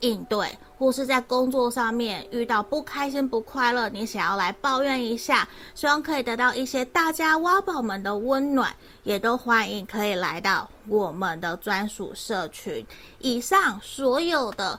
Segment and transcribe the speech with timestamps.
[0.00, 0.46] 应对，
[0.78, 12.86] 或是在工作上面遇到不开心、不快乐，你想要来抱怨一下，希望可以得到一些大家挖宝们的温暖，也都欢迎可以来到我们的专属社群。
[13.18, 14.78] 以上所有的